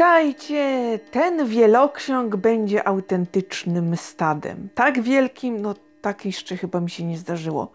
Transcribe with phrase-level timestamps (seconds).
[0.00, 0.98] Witajcie!
[1.10, 4.68] Ten wieloksiąg będzie autentycznym stadem.
[4.74, 7.72] Tak wielkim, no tak jeszcze chyba mi się nie zdarzyło.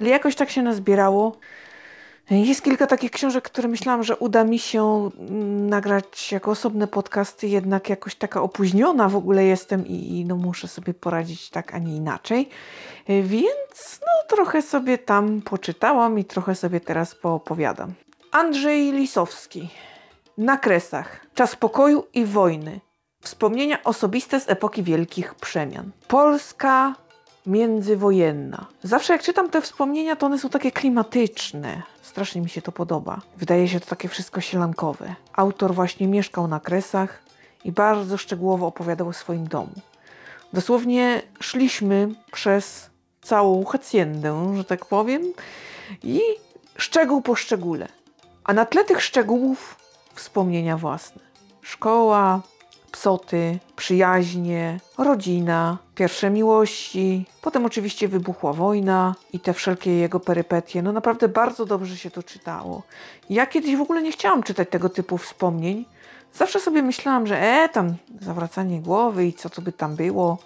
[0.00, 1.36] Ale jakoś tak się nazbierało.
[2.30, 7.46] Jest kilka takich książek, które myślałam, że uda mi się mm, nagrać jako osobne podcasty,
[7.46, 11.78] jednak jakoś taka opóźniona w ogóle jestem i, i no muszę sobie poradzić tak, a
[11.78, 12.48] nie inaczej.
[13.08, 17.92] Więc no trochę sobie tam poczytałam i trochę sobie teraz poopowiadam.
[18.30, 19.68] Andrzej Lisowski.
[20.40, 21.26] Na kresach.
[21.34, 22.80] Czas pokoju i wojny.
[23.22, 25.90] Wspomnienia osobiste z epoki wielkich przemian.
[26.08, 26.94] Polska
[27.46, 28.66] międzywojenna.
[28.82, 31.82] Zawsze jak czytam te wspomnienia, to one są takie klimatyczne.
[32.02, 33.20] Strasznie mi się to podoba.
[33.36, 35.14] Wydaje się to takie wszystko sielankowe.
[35.32, 37.22] Autor właśnie mieszkał na kresach
[37.64, 39.74] i bardzo szczegółowo opowiadał o swoim domu.
[40.52, 42.90] Dosłownie szliśmy przez
[43.22, 45.22] całą haciendę, że tak powiem,
[46.02, 46.20] i
[46.76, 47.88] szczegół po szczególe.
[48.44, 49.79] A na tle tych szczegółów
[50.14, 51.22] wspomnienia własne.
[51.62, 52.40] Szkoła,
[52.92, 60.82] psoty, przyjaźnie, rodzina, pierwsze miłości, potem oczywiście wybuchła wojna i te wszelkie jego perypetie.
[60.82, 62.82] No naprawdę bardzo dobrze się to czytało.
[63.30, 65.84] Ja kiedyś w ogóle nie chciałam czytać tego typu wspomnień.
[66.34, 70.38] Zawsze sobie myślałam, że e, tam zawracanie głowy i co to by tam było.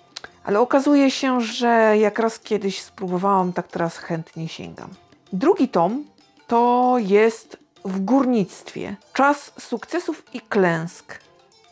[0.44, 4.90] Ale okazuje się, że jak raz kiedyś spróbowałam, tak teraz chętnie sięgam.
[5.32, 6.04] Drugi tom
[6.46, 8.96] to jest w górnictwie.
[9.12, 11.18] Czas sukcesów i klęsk.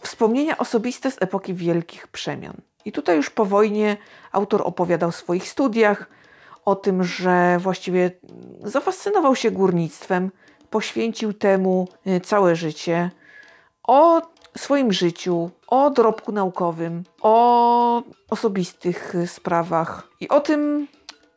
[0.00, 2.56] Wspomnienia osobiste z epoki wielkich przemian.
[2.84, 3.96] I tutaj już po wojnie
[4.32, 6.06] autor opowiadał o swoich studiach,
[6.64, 8.10] o tym, że właściwie
[8.64, 10.30] zafascynował się górnictwem,
[10.70, 13.10] poświęcił temu y, całe życie,
[13.82, 14.22] o
[14.56, 20.88] swoim życiu, o dorobku naukowym, o osobistych sprawach i o tym,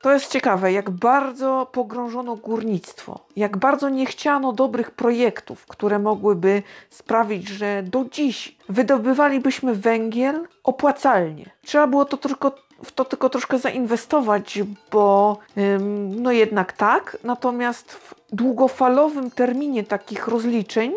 [0.01, 6.63] to jest ciekawe, jak bardzo pogrążono górnictwo, jak bardzo nie chciano dobrych projektów, które mogłyby
[6.89, 11.45] sprawić, że do dziś wydobywalibyśmy węgiel opłacalnie.
[11.61, 12.51] Trzeba było to tylko,
[12.83, 14.59] w to tylko troszkę zainwestować,
[14.91, 20.93] bo ym, no jednak tak, natomiast w długofalowym terminie takich rozliczeń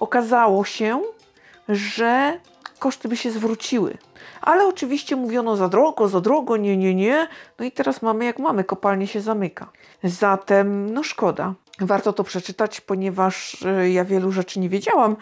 [0.00, 1.02] okazało się,
[1.68, 2.40] że
[2.78, 3.98] koszty by się zwróciły.
[4.40, 7.28] Ale oczywiście mówiono za drogo, za drogo, nie, nie, nie.
[7.58, 9.70] No i teraz mamy jak mamy, kopalnie się zamyka.
[10.04, 11.54] Zatem, no szkoda.
[11.80, 15.16] Warto to przeczytać, ponieważ e, ja wielu rzeczy nie wiedziałam.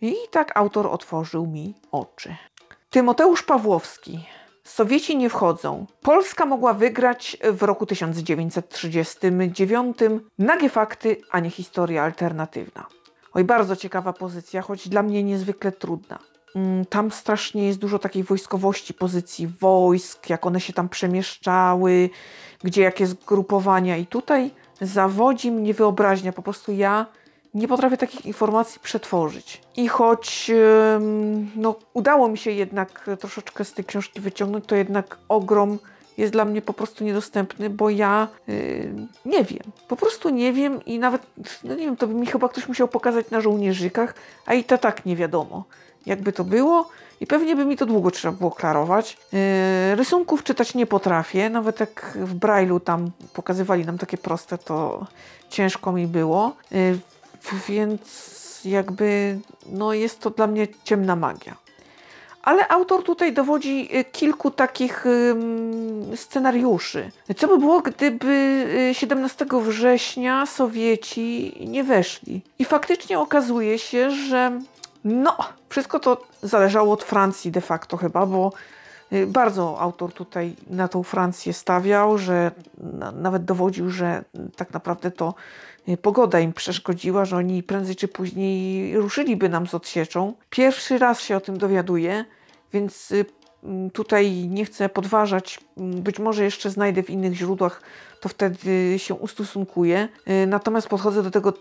[0.00, 2.36] I tak autor otworzył mi oczy.
[2.90, 4.26] Tymoteusz Pawłowski.
[4.64, 5.86] Sowieci nie wchodzą.
[6.02, 9.98] Polska mogła wygrać w roku 1939.
[10.38, 12.86] Nagie fakty, a nie historia alternatywna.
[13.32, 16.18] Oj, bardzo ciekawa pozycja, choć dla mnie niezwykle trudna.
[16.56, 22.10] Mm, tam strasznie jest dużo takiej wojskowości, pozycji wojsk, jak one się tam przemieszczały,
[22.64, 23.96] gdzie jakie zgrupowania.
[23.96, 24.50] I tutaj
[24.80, 26.32] zawodzi mnie wyobraźnia.
[26.32, 27.06] Po prostu ja
[27.54, 29.62] nie potrafię takich informacji przetworzyć.
[29.76, 30.50] I choć
[31.56, 35.78] no, udało mi się jednak troszeczkę z tej książki wyciągnąć, to jednak ogrom
[36.18, 38.54] jest dla mnie po prostu niedostępny, bo ja yy,
[39.24, 39.72] nie wiem.
[39.88, 41.22] Po prostu nie wiem i nawet,
[41.64, 44.14] no nie wiem, to by mi chyba ktoś musiał pokazać na żołnierzykach,
[44.46, 45.64] a i to tak nie wiadomo
[46.06, 46.88] jakby to było
[47.20, 49.16] i pewnie by mi to długo trzeba było klarować.
[49.32, 55.06] Yy, rysunków czytać nie potrafię, nawet jak w Braille'u tam pokazywali nam takie proste, to
[55.50, 56.98] ciężko mi było, yy,
[57.68, 61.56] więc jakby no jest to dla mnie ciemna magia.
[62.42, 65.04] Ale autor tutaj dowodzi y, kilku takich
[66.14, 67.10] scenariuszy.
[67.36, 72.42] Co by było, gdyby 17 y, września Sowieci nie weszli?
[72.58, 74.60] I faktycznie okazuje się, że
[75.04, 75.36] no,
[75.68, 78.52] wszystko to zależało od Francji de facto chyba, bo
[79.12, 82.50] y, bardzo autor tutaj na tą Francję stawiał, że
[83.14, 84.24] nawet dowodził, że
[84.56, 85.34] tak naprawdę to
[85.88, 90.34] y, pogoda im przeszkodziła, że oni prędzej czy później ruszyliby nam z odsieczą.
[90.50, 92.24] Pierwszy raz się o tym dowiaduję,
[92.72, 93.24] więc y,
[93.92, 97.82] tutaj nie chcę podważać, być może jeszcze znajdę w innych źródłach,
[98.20, 100.08] to wtedy się ustosunkuję.
[100.46, 101.52] Natomiast podchodzę do tego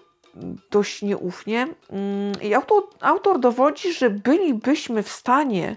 [0.72, 1.68] dość nieufnie.
[1.90, 5.76] Mm, I autor, autor dowodzi, że bylibyśmy w stanie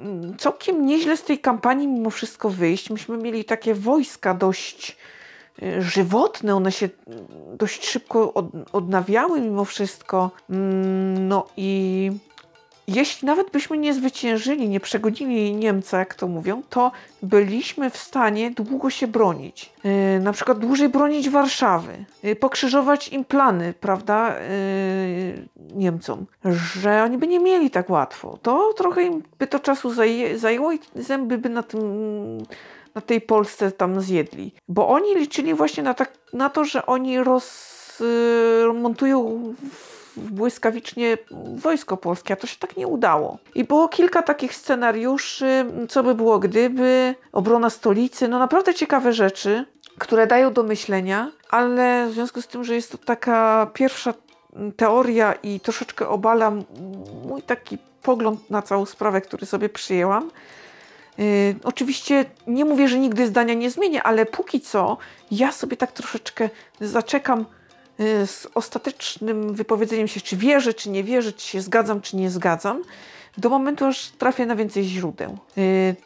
[0.00, 2.90] mm, całkiem nieźle z tej kampanii mimo wszystko wyjść.
[2.90, 4.96] Myśmy mieli takie wojska dość
[5.62, 6.88] y, żywotne, one się
[7.58, 8.34] dość szybko
[8.72, 10.30] odnawiały mimo wszystko.
[10.50, 12.10] Mm, no i
[12.88, 16.92] jeśli nawet byśmy nie zwyciężyli, nie przegodzili Niemca, jak to mówią, to
[17.22, 19.72] byliśmy w stanie długo się bronić.
[19.84, 26.26] Yy, na przykład dłużej bronić Warszawy, yy, pokrzyżować im plany, prawda, yy, Niemcom,
[26.80, 28.38] że oni by nie mieli tak łatwo.
[28.42, 29.94] To trochę im by to czasu
[30.36, 31.82] zajęło i zęby by na tym
[32.94, 34.52] na tej Polsce tam zjedli.
[34.68, 37.18] Bo oni liczyli właśnie na, tak, na to, że oni
[37.98, 39.42] rozmontują
[40.16, 41.18] błyskawicznie
[41.56, 43.38] wojsko polskie, a to się tak nie udało.
[43.54, 49.64] I było kilka takich scenariuszy, co by było gdyby, obrona stolicy, no naprawdę ciekawe rzeczy,
[49.98, 54.14] które dają do myślenia, ale w związku z tym, że jest to taka pierwsza
[54.76, 56.52] teoria i troszeczkę obala
[57.28, 60.30] mój taki pogląd na całą sprawę, który sobie przyjęłam.
[61.18, 61.24] Yy,
[61.64, 64.96] oczywiście nie mówię, że nigdy zdania nie zmienię, ale póki co
[65.30, 66.50] ja sobie tak troszeczkę
[66.80, 67.44] zaczekam
[68.26, 72.82] z ostatecznym wypowiedzeniem się, czy wierzę, czy nie wierzę, czy się zgadzam, czy nie zgadzam,
[73.38, 75.38] do momentu, aż trafię na więcej źródeł.
[75.56, 75.96] Yy,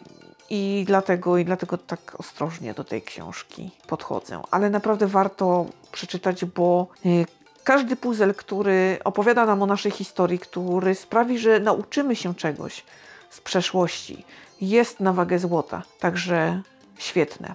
[0.50, 4.42] I dlatego, I dlatego tak ostrożnie do tej książki podchodzę.
[4.50, 7.26] Ale naprawdę warto przeczytać, bo yy,
[7.64, 12.84] każdy puzzle, który opowiada nam o naszej historii, który sprawi, że nauczymy się czegoś
[13.30, 14.24] z przeszłości,
[14.60, 15.82] jest na wagę złota.
[16.00, 16.62] Także
[16.98, 17.54] świetne.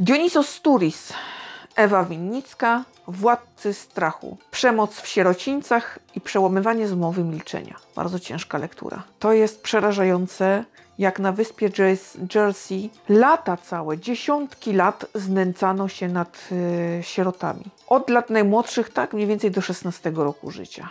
[0.00, 1.12] Dionisos Sturis,
[1.76, 7.76] Ewa Winnicka, Władcy strachu, przemoc w sierocińcach i przełamywanie zmowy milczenia.
[7.96, 9.02] Bardzo ciężka lektura.
[9.18, 10.64] To jest przerażające,
[10.98, 11.70] jak na wyspie
[12.34, 17.64] Jersey lata całe, dziesiątki lat znęcano się nad y, sierotami.
[17.86, 20.88] Od lat najmłodszych, tak mniej więcej do 16 roku życia.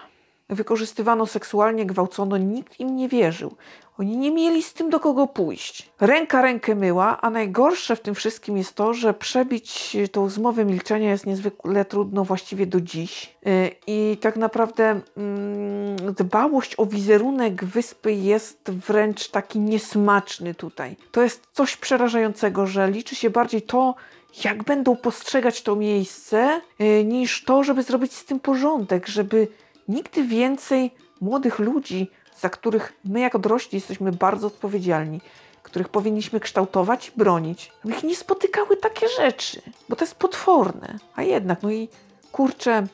[0.50, 3.56] Wykorzystywano seksualnie, gwałcono, nikt im nie wierzył.
[4.00, 5.90] Oni nie mieli z tym do kogo pójść.
[6.00, 11.12] Ręka rękę myła, a najgorsze w tym wszystkim jest to, że przebić tą zmowę milczenia
[11.12, 13.36] jest niezwykle trudno właściwie do dziś.
[13.48, 20.96] Y, I tak naprawdę mm, dbałość o wizerunek wyspy jest wręcz taki niesmaczny tutaj.
[21.12, 23.96] To jest coś przerażającego, że liczy się bardziej to,
[24.44, 29.48] jak będą postrzegać to miejsce, y, niż to, żeby zrobić z tym porządek, żeby
[29.90, 30.92] nigdy więcej
[31.22, 35.22] młodych ludzi za których my jako dorośli jesteśmy bardzo odpowiedzialni,
[35.64, 41.00] których powinniśmy kształtować i bronić, ich nie spotykały takie rzeczy, bo to jest potworne.
[41.16, 41.90] A jednak, no i
[42.32, 42.88] kurczę,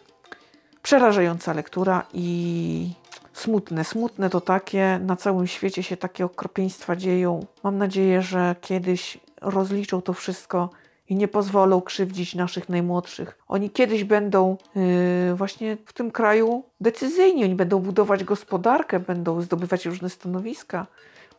[0.82, 2.90] przerażająca lektura i
[3.34, 3.84] smutne.
[3.84, 7.46] Smutne to takie, na całym świecie się takie okropieństwa dzieją.
[7.64, 10.70] Mam nadzieję, że kiedyś rozliczą to wszystko
[11.10, 13.38] i nie pozwolą krzywdzić naszych najmłodszych.
[13.48, 19.86] Oni kiedyś będą yy, właśnie w tym kraju decyzyjni, oni będą budować gospodarkę, będą zdobywać
[19.86, 20.88] różne stanowiska.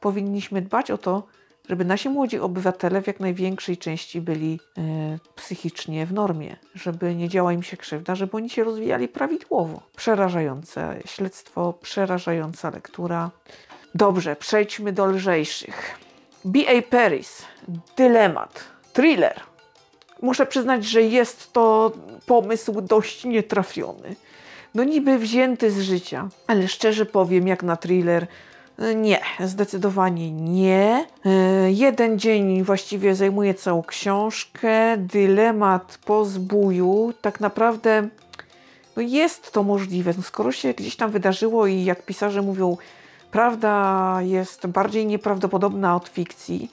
[0.00, 1.22] Powinniśmy dbać o to,
[1.68, 4.84] żeby nasi młodzi obywatele w jak największej części byli yy,
[5.34, 9.82] psychicznie w normie, żeby nie działa im się krzywda, żeby oni się rozwijali prawidłowo.
[9.96, 13.30] Przerażające śledztwo, przerażająca lektura.
[13.94, 15.98] Dobrze, przejdźmy do lżejszych.
[16.44, 16.82] B.A.
[16.82, 17.42] Paris,
[17.96, 19.55] Dylemat, thriller.
[20.22, 21.92] Muszę przyznać, że jest to
[22.26, 24.16] pomysł dość nietrafiony.
[24.74, 28.26] No niby wzięty z życia, ale szczerze powiem, jak na thriller,
[28.96, 31.06] nie, zdecydowanie nie.
[31.24, 31.30] E,
[31.72, 34.96] jeden dzień właściwie zajmuje całą książkę.
[34.96, 37.12] Dylemat po zbóju.
[37.20, 38.08] Tak naprawdę
[38.96, 40.14] no jest to możliwe.
[40.16, 42.76] No skoro się gdzieś tam wydarzyło i jak pisarze mówią,
[43.30, 46.70] prawda jest bardziej nieprawdopodobna od fikcji,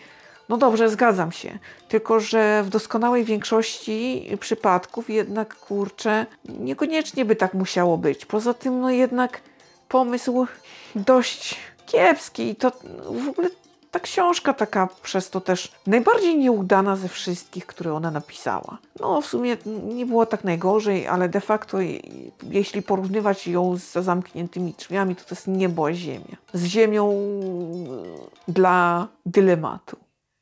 [0.49, 1.59] no dobrze, zgadzam się.
[1.87, 8.25] Tylko, że w doskonałej większości przypadków jednak, kurczę, niekoniecznie by tak musiało być.
[8.25, 9.41] Poza tym, no jednak
[9.89, 10.47] pomysł
[10.95, 11.55] dość
[11.85, 12.71] kiepski i to
[13.05, 13.49] w ogóle
[13.91, 18.77] ta książka taka przez to też najbardziej nieudana ze wszystkich, które ona napisała.
[18.99, 21.77] No w sumie nie było tak najgorzej, ale de facto
[22.49, 26.37] jeśli porównywać ją z zamkniętymi drzwiami, to to jest niebo a ziemia.
[26.53, 27.13] Z ziemią
[28.47, 29.97] dla dylematu.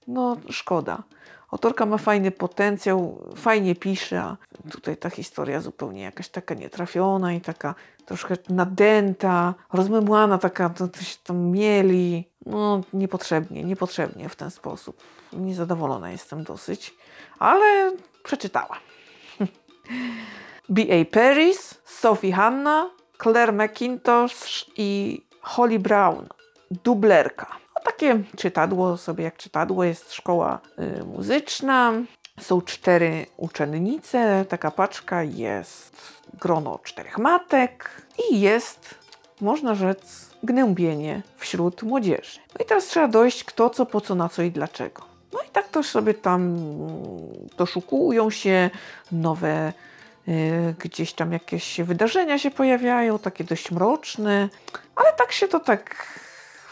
[0.08, 1.04] No, szkoda.
[1.52, 4.38] Autorka ma fajny potencjał, fajnie pisze, a
[4.72, 10.88] tutaj ta historia zupełnie jakaś taka nietrafiona i taka troszkę nadęta, rozmymłana, taka, to
[11.24, 12.30] tam mieli.
[12.46, 15.04] No, niepotrzebnie, niepotrzebnie w ten sposób.
[15.34, 16.96] Niezadowolona jestem dosyć,
[17.40, 17.92] ale
[18.24, 18.78] przeczytała.
[20.70, 21.06] B.A.
[21.12, 22.90] Paris, Sophie Hanna,
[23.24, 26.28] Claire McIntosh i Holly Brown.
[26.84, 27.62] Dublerka
[28.02, 30.60] takie czytadło sobie jak czytadło, jest szkoła
[31.00, 31.94] y, muzyczna,
[32.40, 37.90] są cztery uczennice, taka paczka, jest grono czterech matek
[38.30, 38.96] i jest,
[39.42, 42.40] można rzec, gnębienie wśród młodzieży.
[42.54, 45.02] No i teraz trzeba dojść kto, co, po co, na co i dlaczego.
[45.34, 46.58] No i tak to sobie tam
[47.58, 48.70] doszukują się,
[49.12, 49.74] nowe
[50.28, 54.50] y, gdzieś tam jakieś wydarzenia się pojawiają, takie dość mroczne,
[54.96, 55.96] ale tak się to tak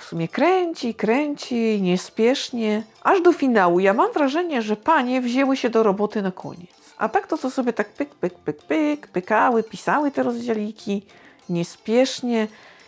[0.09, 3.79] sumie kręci, kręci, niespiesznie, aż do finału.
[3.79, 6.95] Ja mam wrażenie, że panie wzięły się do roboty na koniec.
[6.97, 11.05] A tak to co sobie tak pyk, pyk, pyk, pyk, pykały, pisały te rozdziałiki,
[11.49, 12.47] niespiesznie.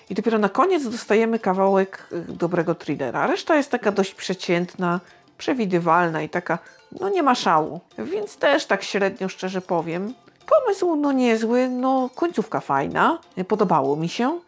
[0.10, 3.28] I dopiero na koniec dostajemy kawałek y, dobrego thrillera.
[3.28, 5.00] Reszta jest taka dość przeciętna,
[5.38, 6.58] przewidywalna i taka,
[7.00, 7.80] no nie ma szału.
[7.98, 10.13] Więc też tak średnio, szczerze powiem.
[10.50, 14.40] Pomysł no niezły, no końcówka fajna, podobało mi się.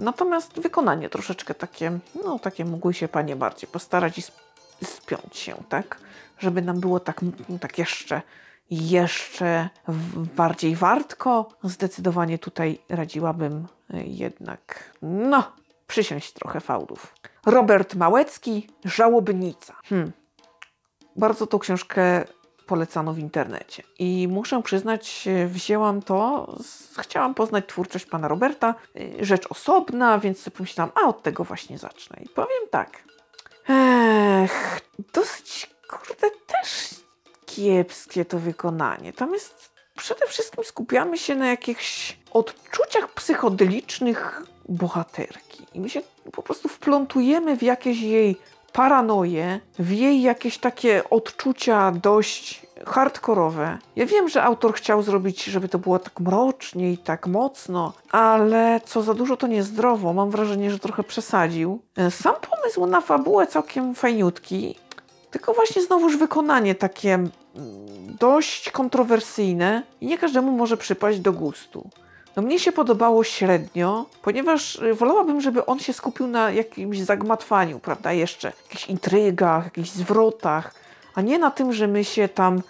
[0.00, 4.22] Natomiast wykonanie troszeczkę takie, no takie mogły się panie bardziej postarać i
[4.84, 5.98] spiąć się, tak?
[6.38, 7.20] Żeby nam było tak,
[7.60, 8.22] tak jeszcze,
[8.70, 9.68] jeszcze
[10.36, 11.48] bardziej wartko.
[11.62, 13.66] Zdecydowanie tutaj radziłabym
[14.04, 15.52] jednak, no,
[15.86, 17.14] przysiąść trochę fałdów.
[17.46, 19.74] Robert Małecki, Żałobnica.
[19.84, 20.12] Hmm.
[21.16, 22.24] Bardzo tą książkę
[22.70, 23.82] polecano w internecie.
[23.98, 26.46] I muszę przyznać, wzięłam to,
[26.98, 31.78] chciałam poznać twórczość pana Roberta, y, rzecz osobna, więc sobie pomyślałam, a od tego właśnie
[31.78, 32.16] zacznę.
[32.22, 33.04] I powiem tak,
[33.68, 34.80] ech,
[35.12, 36.90] dosyć, kurde, też
[37.46, 39.12] kiepskie to wykonanie.
[39.12, 45.66] Tam jest, przede wszystkim skupiamy się na jakichś odczuciach psychodelicznych bohaterki.
[45.74, 48.36] I my się po prostu wplątujemy w jakieś jej
[48.72, 53.78] paranoję, w jej jakieś takie odczucia dość hardkorowe.
[53.96, 58.80] Ja wiem, że autor chciał zrobić, żeby to było tak mrocznie i tak mocno, ale
[58.84, 60.12] co za dużo to niezdrowo.
[60.12, 61.82] Mam wrażenie, że trochę przesadził.
[61.96, 64.74] E, sam pomysł na fabułę całkiem fajniutki,
[65.30, 67.30] tylko właśnie znowuż wykonanie takie mm,
[68.20, 71.90] dość kontrowersyjne i nie każdemu może przypaść do gustu.
[72.36, 77.78] No mnie się podobało średnio, ponieważ y, wolałabym, żeby on się skupił na jakimś zagmatwaniu,
[77.78, 80.74] prawda, jeszcze, jakichś intrygach, jakichś zwrotach,
[81.14, 82.62] a nie na tym, że my się tam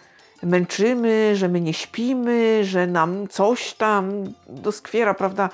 [0.43, 5.50] męczymy, że my nie śpimy, że nam coś tam doskwiera, prawda,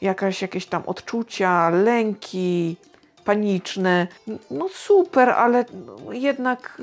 [0.00, 2.76] jakaś, jakieś tam odczucia, lęki,
[3.24, 4.06] paniczne.
[4.50, 5.64] No super, ale
[6.10, 6.82] jednak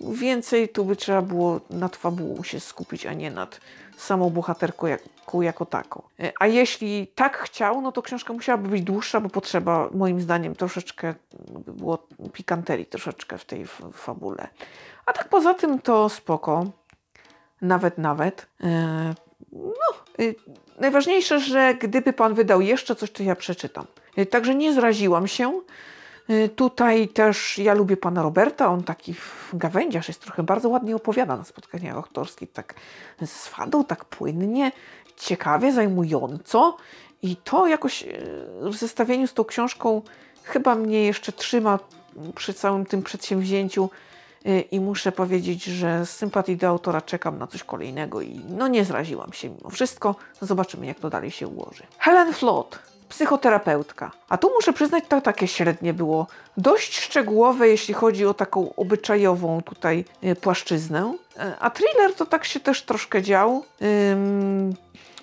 [0.00, 3.60] y, więcej tu by trzeba było nad fabułą się skupić, a nie nad
[3.96, 6.02] samą bohaterką jako, jako taką.
[6.20, 10.54] E, a jeśli tak chciał, no to książka musiałaby być dłuższa, bo potrzeba moim zdaniem
[10.54, 11.14] troszeczkę
[11.66, 14.48] było pikanterii troszeczkę w tej fabule.
[15.06, 16.64] A tak poza tym to spoko.
[17.62, 18.46] Nawet, nawet.
[18.64, 19.14] E,
[19.52, 20.34] no, y,
[20.80, 23.86] najważniejsze, że gdyby pan wydał jeszcze coś, to ja przeczytam.
[24.16, 25.60] E, także nie zraziłam się.
[26.30, 29.14] Y, tutaj też ja lubię pana Roberta, on taki
[29.52, 32.74] gawędziarz jest trochę bardzo ładnie opowiada na spotkaniach autorskich, tak
[33.26, 34.72] z fadą, tak płynnie,
[35.16, 36.76] ciekawie, zajmująco
[37.22, 40.02] i to jakoś y, w zestawieniu z tą książką
[40.42, 41.78] chyba mnie jeszcze trzyma
[42.34, 43.90] przy całym tym przedsięwzięciu
[44.46, 48.68] y, i muszę powiedzieć, że z sympatii do autora czekam na coś kolejnego i no
[48.68, 50.16] nie zraziłam się mimo wszystko.
[50.40, 51.82] Zobaczymy jak to dalej się ułoży.
[51.98, 54.10] Helen Flood psychoterapeutka.
[54.28, 56.26] A tu muszę przyznać, to takie średnie było.
[56.56, 61.14] Dość szczegółowe, jeśli chodzi o taką obyczajową tutaj y, płaszczyznę.
[61.36, 63.64] E, a thriller to tak się też troszkę dział.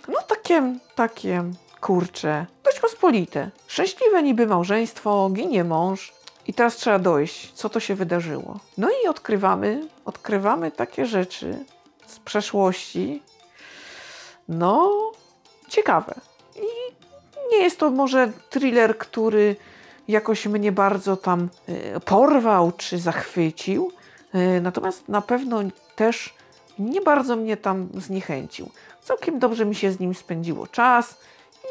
[0.07, 1.43] No takie, takie,
[1.81, 3.51] kurcze, dość pospolite.
[3.67, 6.13] Szczęśliwe niby małżeństwo, ginie mąż.
[6.47, 8.59] I teraz trzeba dojść, co to się wydarzyło.
[8.77, 11.65] No i odkrywamy, odkrywamy takie rzeczy
[12.07, 13.23] z przeszłości.
[14.47, 14.91] No,
[15.69, 16.15] ciekawe.
[17.51, 19.55] Nie jest to może thriller, który
[20.07, 23.91] jakoś mnie bardzo tam e, porwał czy zachwycił,
[24.33, 25.59] e, natomiast na pewno
[25.95, 26.33] też
[26.79, 28.71] nie bardzo mnie tam zniechęcił.
[29.01, 31.17] Całkiem dobrze mi się z nim spędziło czas.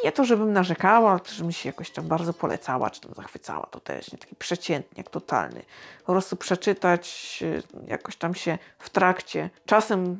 [0.04, 3.80] Nie to, żebym narzekała, ale żebym się jakoś tam bardzo polecała, czy tam zachwycała, to
[3.80, 5.62] też nie taki przeciętniak totalny.
[6.06, 7.38] Po prostu przeczytać,
[7.86, 10.16] e, jakoś tam się w trakcie, czasem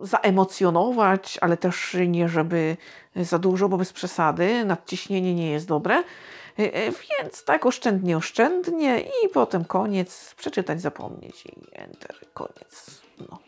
[0.00, 2.76] zaemocjonować, ale też nie żeby
[3.16, 5.94] za dużo, bo bez przesady, nadciśnienie nie jest dobre.
[6.58, 13.00] E, e, więc tak oszczędnie, oszczędnie i potem koniec, przeczytać, zapomnieć i enter, koniec.
[13.30, 13.38] No.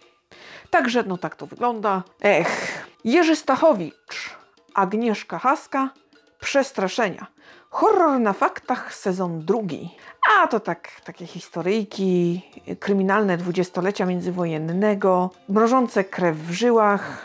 [0.70, 2.02] Także no tak to wygląda.
[2.22, 4.36] Ech, Jerzy Stachowicz,
[4.74, 5.90] Agnieszka Haska,
[6.40, 7.26] Przestraszenia.
[7.70, 9.90] Horror na faktach, sezon drugi.
[10.34, 12.42] A to tak, takie historyjki,
[12.80, 17.22] kryminalne dwudziestolecia międzywojennego, mrożące krew w żyłach,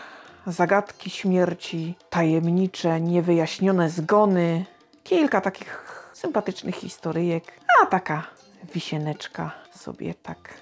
[0.47, 4.65] zagadki śmierci, tajemnicze, niewyjaśnione zgony.
[5.03, 5.83] Kilka takich
[6.13, 7.43] sympatycznych historyjek,
[7.81, 8.27] a taka
[8.73, 10.53] wisieneczka sobie tak,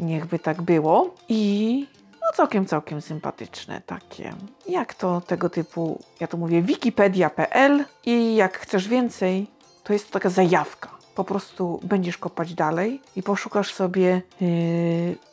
[0.00, 1.14] niechby tak było.
[1.28, 1.86] I
[2.24, 4.32] no całkiem, całkiem sympatyczne takie.
[4.68, 9.46] Jak to tego typu, ja to mówię wikipedia.pl i jak chcesz więcej,
[9.84, 10.90] to jest to taka zajawka.
[11.14, 14.48] Po prostu będziesz kopać dalej i poszukasz sobie yy,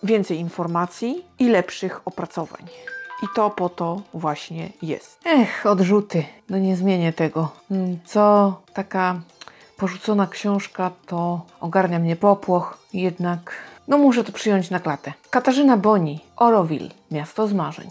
[0.03, 2.67] więcej informacji i lepszych opracowań.
[3.24, 5.19] I to po to właśnie jest.
[5.25, 6.24] Ech, odrzuty.
[6.50, 7.51] No nie zmienię tego.
[7.71, 9.21] Mm, co taka
[9.77, 12.77] porzucona książka, to ogarnia mnie popłoch.
[12.93, 13.53] Jednak,
[13.91, 15.13] no muszę to przyjąć na klatę.
[15.29, 17.89] Katarzyna Boni, Oroville, Miasto z Marzeń.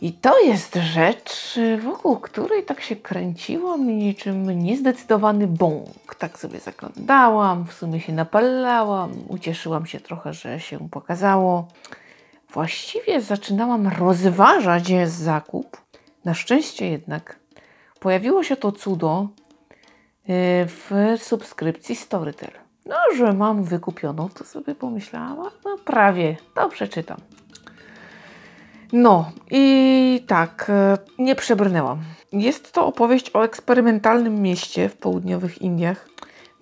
[0.00, 6.14] I to jest rzecz, wokół której tak się kręciłam niczym niezdecydowany bąk.
[6.18, 11.68] Tak sobie zaglądałam, w sumie się napalałam, ucieszyłam się trochę, że się pokazało
[12.52, 15.76] właściwie zaczynałam rozważać zakup.
[16.24, 17.38] Na szczęście jednak
[18.00, 20.26] pojawiło się to cudo y,
[20.66, 22.67] w subskrypcji Storytel.
[22.88, 27.20] No, że mam wykupioną, to sobie pomyślałam, no prawie, to przeczytam.
[28.92, 31.98] No i tak, e, nie przebrnęłam.
[32.32, 36.08] Jest to opowieść o eksperymentalnym mieście w południowych Indiach.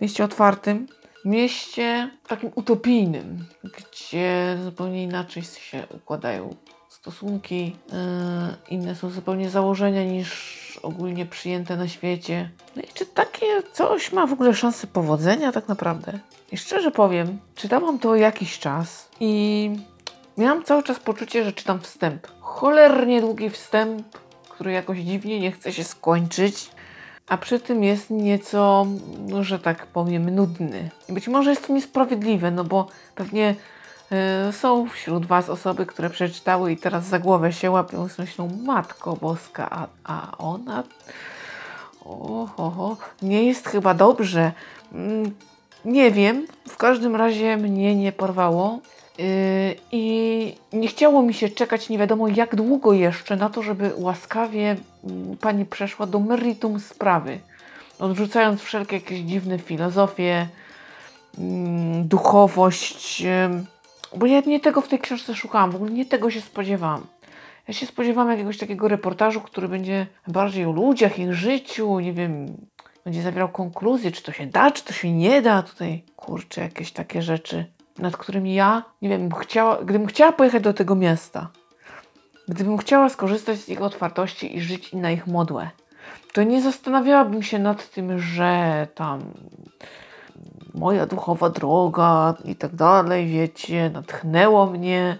[0.00, 0.86] Mieście otwartym,
[1.24, 6.56] mieście takim utopijnym, gdzie zupełnie inaczej się układają
[7.06, 7.96] stosunki, yy,
[8.70, 12.50] inne są zupełnie założenia niż ogólnie przyjęte na świecie.
[12.76, 16.18] No i czy takie coś ma w ogóle szansę powodzenia tak naprawdę?
[16.52, 19.70] I szczerze powiem, czytałam to jakiś czas i
[20.38, 22.26] miałam cały czas poczucie, że czytam wstęp.
[22.40, 26.70] Cholernie długi wstęp, który jakoś dziwnie nie chce się skończyć,
[27.28, 28.86] a przy tym jest nieco,
[29.28, 30.90] no, że tak powiem, nudny.
[31.08, 33.75] I być może jest to niesprawiedliwe, no bo pewnie y,
[34.52, 39.16] są wśród Was osoby, które przeczytały i teraz za głowę się łapią z myślą Matko
[39.16, 40.82] Boska, a, a ona...
[42.04, 44.52] Oho, nie jest chyba dobrze.
[44.92, 45.34] Mm,
[45.84, 48.78] nie wiem, w każdym razie mnie nie porwało.
[49.18, 49.24] Yy,
[49.92, 54.76] I nie chciało mi się czekać nie wiadomo jak długo jeszcze na to, żeby łaskawie
[55.04, 57.38] mm, pani przeszła do meritum sprawy,
[57.98, 60.48] odrzucając wszelkie jakieś dziwne filozofie,
[61.38, 63.24] mm, duchowość,
[64.16, 67.06] bo ja nie tego w tej książce szukałam, w ogóle nie tego się spodziewałam.
[67.68, 72.46] Ja się spodziewałam jakiegoś takiego reportażu, który będzie bardziej o ludziach, ich życiu, nie wiem,
[73.04, 75.62] będzie zawierał konkluzję, czy to się da, czy to się nie da.
[75.62, 77.64] Tutaj, kurczę, jakieś takie rzeczy,
[77.98, 81.50] nad którymi ja, nie wiem, chciała, gdybym chciała pojechać do tego miasta,
[82.48, 85.70] gdybym chciała skorzystać z ich otwartości i żyć na ich modłę,
[86.32, 89.20] to nie zastanawiałabym się nad tym, że tam
[90.74, 95.16] moja duchowa droga i tak dalej, wiecie, natchnęło mnie.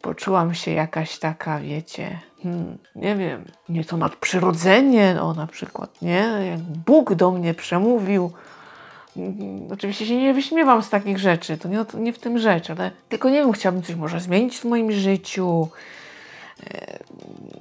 [0.00, 6.28] Poczułam się jakaś taka, wiecie, hmm, nie wiem, nieco nadprzyrodzenie, no na przykład, nie?
[6.50, 8.30] Jak Bóg do mnie przemówił.
[9.14, 12.70] Hmm, oczywiście się nie wyśmiewam z takich rzeczy, to nie, to nie w tym rzecz,
[12.70, 15.68] ale tylko nie wiem, chciałabym coś może zmienić w moim życiu.
[16.64, 16.98] E,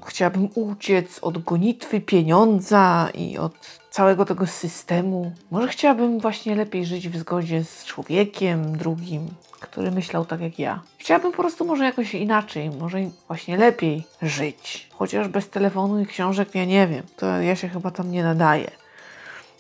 [0.06, 5.32] chciałabym uciec od gonitwy pieniądza i od całego tego systemu.
[5.52, 9.28] Może chciałabym właśnie lepiej żyć w zgodzie z człowiekiem drugim,
[9.60, 10.82] który myślał tak jak ja.
[10.98, 14.90] Chciałabym po prostu może jakoś inaczej, może właśnie lepiej żyć.
[14.92, 18.72] Chociaż bez telefonu i książek, ja nie wiem, to ja się chyba tam nie nadaję.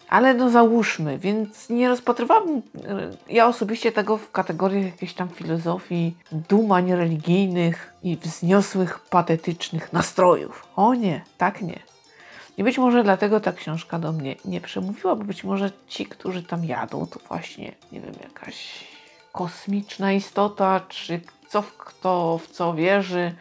[0.09, 2.61] Ale no załóżmy, więc nie rozpatrywałabym
[3.29, 10.67] ja osobiście tego w kategoriach jakiejś tam filozofii, dumań religijnych i wzniosłych, patetycznych nastrojów.
[10.75, 11.79] O nie, tak nie.
[12.57, 16.43] I być może dlatego ta książka do mnie nie przemówiła, bo być może ci, którzy
[16.43, 18.85] tam jadą, to właśnie, nie wiem, jakaś
[19.31, 23.35] kosmiczna istota, czy co w kto w co wierzy,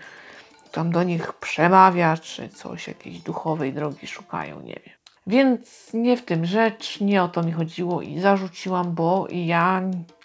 [0.72, 5.03] tam do nich przemawia, czy coś, jakiejś duchowej drogi szukają, nie wiem.
[5.26, 9.82] Więc nie w tym rzecz, nie o to mi chodziło i zarzuciłam, bo ja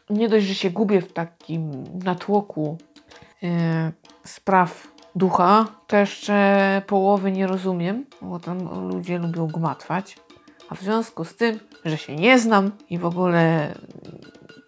[0.10, 2.78] nie dość, że się gubię w takim natłoku
[3.42, 3.50] yy,
[4.24, 10.18] spraw ducha, to jeszcze połowy nie rozumiem, bo tam ludzie lubią gmatwać.
[10.70, 13.74] A w związku z tym, że się nie znam i w ogóle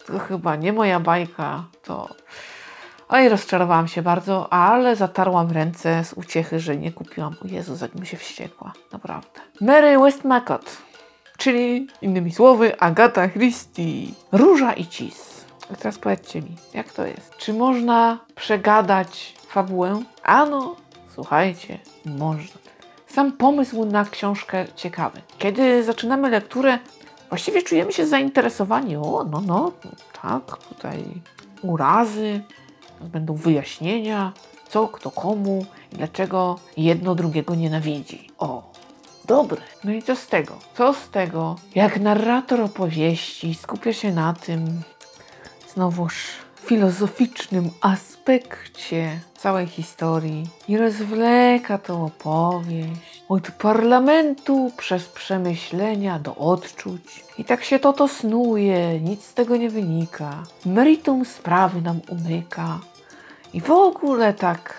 [0.06, 2.08] to chyba nie moja bajka, to.
[3.14, 7.34] Oj, rozczarowałam się bardzo, ale zatarłam ręce z uciechy, że nie kupiłam.
[7.44, 8.72] O Jezus, jakbym się wściekła.
[8.92, 9.40] Naprawdę.
[9.60, 10.76] Mary Westmacott,
[11.38, 14.14] czyli innymi słowy Agata Christie.
[14.32, 15.44] Róża i cis.
[15.78, 17.36] Teraz powiedzcie mi, jak to jest?
[17.36, 20.02] Czy można przegadać fabułę?
[20.22, 20.76] Ano,
[21.14, 22.60] słuchajcie, można.
[23.06, 25.20] Sam pomysł na książkę ciekawy.
[25.38, 26.78] Kiedy zaczynamy lekturę,
[27.28, 28.96] właściwie czujemy się zainteresowani.
[28.96, 29.72] O, no, no,
[30.22, 31.04] tak, tutaj
[31.62, 32.40] urazy,
[33.08, 34.32] będą wyjaśnienia,
[34.68, 38.28] co, kto komu i dlaczego jedno drugiego nienawidzi.
[38.38, 38.72] O,
[39.24, 39.60] dobre.
[39.84, 40.58] No i co z tego?
[40.76, 44.82] Co z tego, jak narrator opowieści skupia się na tym,
[45.74, 46.14] znowuż
[46.64, 57.24] filozoficznym aspekcie całej historii i rozwleka tą opowieść od parlamentu przez przemyślenia do odczuć.
[57.38, 60.42] I tak się to to snuje, nic z tego nie wynika.
[60.66, 62.80] Meritum sprawy nam umyka.
[63.54, 64.74] I w ogóle tak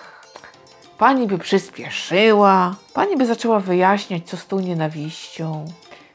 [0.98, 5.64] pani by przyspieszyła, pani by zaczęła wyjaśniać, co z tą nienawiścią.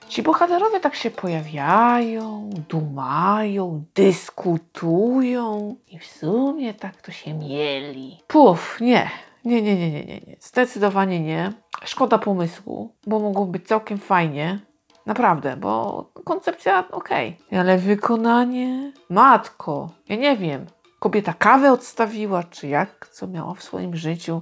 [0.09, 8.17] Ci bohaterowie tak się pojawiają, dumają, dyskutują i w sumie tak to się mieli.
[8.27, 9.09] Puf, nie.
[9.45, 10.35] Nie, nie, nie, nie, nie, nie.
[10.39, 11.53] Zdecydowanie nie.
[11.85, 14.59] Szkoda pomysłu, bo mogło być całkiem fajnie.
[15.05, 17.37] Naprawdę, bo koncepcja okej.
[17.47, 17.59] Okay.
[17.59, 18.91] Ale wykonanie?
[19.09, 20.65] Matko, ja nie wiem.
[20.99, 24.41] Kobieta kawę odstawiła, czy jak, co miała w swoim życiu,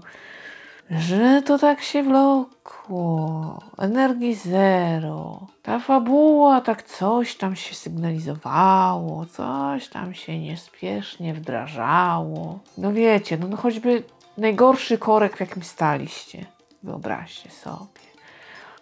[0.89, 3.60] że to tak się wlokło.
[3.78, 5.48] Energii zero.
[5.63, 12.60] Ta fabuła, tak coś tam się sygnalizowało, coś tam się niespiesznie wdrażało.
[12.78, 14.04] No wiecie, no, no choćby
[14.38, 16.46] najgorszy korek, w jakim staliście.
[16.84, 18.08] Wyobraźcie sobie.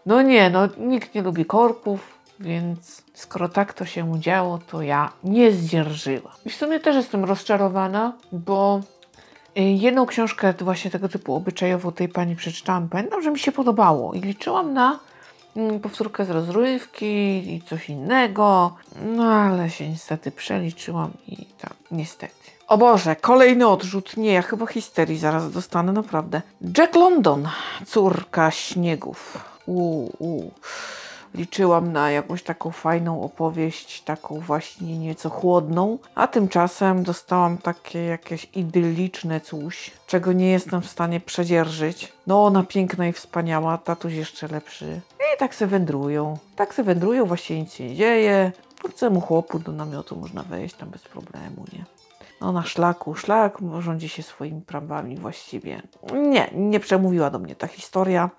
[0.05, 5.11] No nie, no nikt nie lubi korków, więc skoro tak to się działo, to ja
[5.23, 6.33] nie zdzierżyłam.
[6.45, 8.81] I w sumie też jestem rozczarowana, bo
[9.57, 12.89] y, jedną książkę właśnie tego typu obyczajowo tej pani przeczytałam.
[12.89, 14.99] Pamiętam, że mi się podobało i liczyłam na
[15.55, 17.05] mm, powtórkę z rozrywki
[17.53, 22.45] i coś innego, no ale się niestety przeliczyłam i tak, niestety.
[22.67, 24.17] O Boże, kolejny odrzut.
[24.17, 26.41] Nie, ja chyba histerii zaraz dostanę, naprawdę.
[26.77, 27.47] Jack London,
[27.85, 29.37] córka śniegów.
[29.65, 30.51] Uuu, uu.
[31.35, 38.47] Liczyłam na jakąś taką fajną opowieść, taką właśnie nieco chłodną, a tymczasem dostałam takie jakieś
[38.53, 42.13] idylliczne coś, czego nie jestem w stanie przedzierżyć.
[42.27, 45.01] No, ona piękna i wspaniała, tatuś jeszcze lepszy.
[45.35, 46.37] I tak se wędrują.
[46.55, 48.51] Tak se wędrują, właściwie nic się nie dzieje.
[48.83, 51.85] Obcemu chłopu do namiotu można wejść tam bez problemu, nie?
[52.41, 55.81] No na szlaku, szlak rządzi się swoimi prawami właściwie.
[56.13, 58.29] Nie, nie przemówiła do mnie ta historia.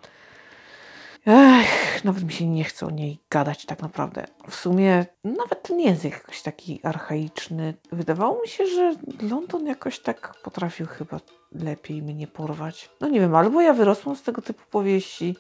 [1.27, 4.27] Ech, nawet mi się nie chce o niej gadać tak naprawdę.
[4.49, 7.75] W sumie nawet ten język jakoś taki archaiczny.
[7.93, 8.95] Wydawało mi się, że
[9.31, 11.21] London jakoś tak potrafił chyba
[11.53, 12.91] lepiej mnie porwać.
[13.01, 15.37] No nie wiem, albo ja wyrosłam z tego typu powieści,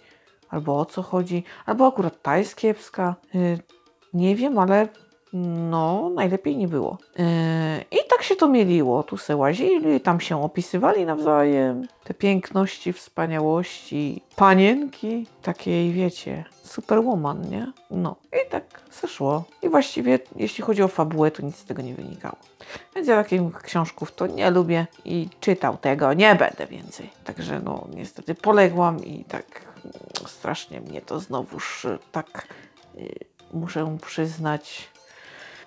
[0.49, 3.16] albo o co chodzi, albo akurat ta jest kiepska.
[3.35, 3.59] Yy,
[4.14, 4.88] nie wiem, ale
[5.33, 6.99] no, najlepiej nie było.
[7.18, 7.25] Yy,
[7.90, 9.03] I się to mieliło.
[9.03, 11.89] Tu se łazili, tam się opisywali nawzajem.
[12.05, 17.73] Te piękności, wspaniałości, panienki, takiej wiecie, superwoman, nie?
[17.91, 19.45] No, i tak zeszło.
[19.62, 22.37] I właściwie, jeśli chodzi o fabułę, to nic z tego nie wynikało.
[22.95, 27.11] Więc ja takich książków to nie lubię i czytał tego nie będę więcej.
[27.25, 29.61] Także no, niestety poległam i tak
[30.27, 32.47] strasznie mnie to znowuż tak
[32.95, 33.09] yy,
[33.53, 34.89] muszę przyznać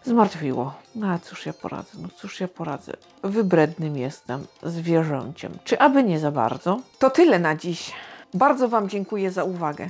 [0.03, 0.73] zmartwiło.
[0.95, 2.93] No a cóż ja poradzę, no cóż ja poradzę.
[3.23, 5.57] Wybrednym jestem zwierzęciem.
[5.63, 6.79] Czy aby nie za bardzo?
[6.99, 7.91] To tyle na dziś.
[8.33, 9.89] Bardzo Wam dziękuję za uwagę,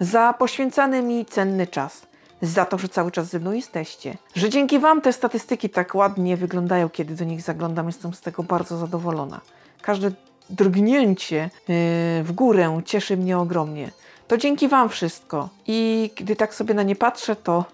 [0.00, 2.06] za poświęcany mi cenny czas,
[2.42, 6.36] za to, że cały czas ze mną jesteście, że dzięki Wam te statystyki tak ładnie
[6.36, 7.86] wyglądają, kiedy do nich zaglądam.
[7.86, 9.40] Jestem z tego bardzo zadowolona.
[9.82, 10.10] Każde
[10.50, 13.90] drgnięcie yy, w górę cieszy mnie ogromnie.
[14.28, 15.48] To dzięki Wam wszystko.
[15.66, 17.64] I gdy tak sobie na nie patrzę, to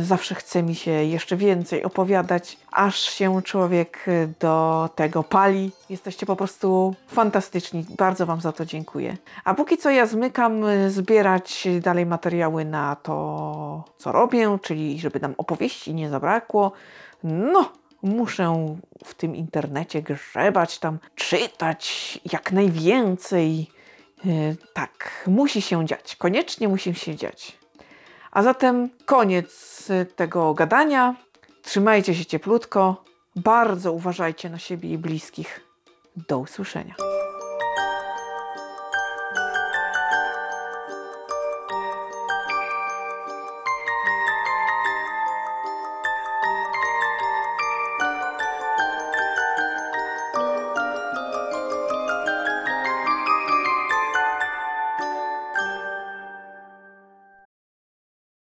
[0.00, 4.06] y, zawsze chce mi się jeszcze więcej opowiadać, aż się człowiek
[4.40, 5.70] do tego pali.
[5.90, 7.84] Jesteście po prostu fantastyczni.
[7.96, 9.16] Bardzo Wam za to dziękuję.
[9.44, 15.20] A póki co ja zmykam y, zbierać dalej materiały na to, co robię, czyli żeby
[15.20, 16.72] nam opowieści nie zabrakło.
[17.24, 23.77] No, muszę w tym internecie grzebać, tam czytać jak najwięcej E,
[24.72, 26.16] tak, musi się dziać.
[26.16, 27.58] Koniecznie musi się dziać.
[28.30, 31.14] A zatem koniec tego gadania.
[31.62, 33.04] Trzymajcie się cieplutko.
[33.36, 35.60] Bardzo uważajcie na siebie i bliskich.
[36.28, 36.94] Do usłyszenia.